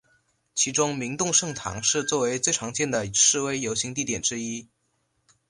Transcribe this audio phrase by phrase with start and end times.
[0.55, 4.67] 其中明洞圣堂是作为最常见的示威游行地点之一。